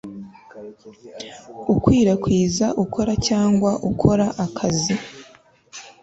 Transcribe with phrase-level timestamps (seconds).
[1.73, 4.93] ukwirakwiza ukora cyangwa ukora akazi